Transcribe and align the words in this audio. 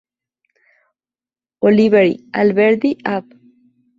Oliveri, 1.71 2.15
Alberdi, 2.43 2.91
Av. 3.13 3.31